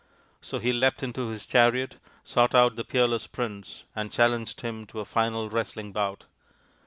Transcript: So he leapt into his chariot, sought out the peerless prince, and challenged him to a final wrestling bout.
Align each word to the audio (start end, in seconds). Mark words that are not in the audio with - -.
So 0.41 0.57
he 0.57 0.73
leapt 0.73 1.03
into 1.03 1.27
his 1.27 1.45
chariot, 1.45 1.97
sought 2.23 2.55
out 2.55 2.75
the 2.75 2.83
peerless 2.83 3.27
prince, 3.27 3.83
and 3.95 4.11
challenged 4.11 4.61
him 4.61 4.87
to 4.87 4.99
a 4.99 5.05
final 5.05 5.47
wrestling 5.47 5.91
bout. 5.91 6.25